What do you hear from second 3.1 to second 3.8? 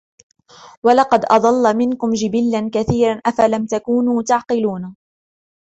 أَفَلَمْ